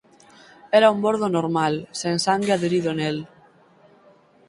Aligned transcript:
Era 0.79 0.89
un 0.95 0.99
bordo 1.05 1.27
normal, 1.37 1.73
sen 1.99 2.15
sangue 2.27 2.51
adherido 2.53 2.91
nel. 2.99 3.17